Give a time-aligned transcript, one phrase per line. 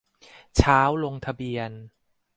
[0.57, 1.71] เช้าลงทะเบียน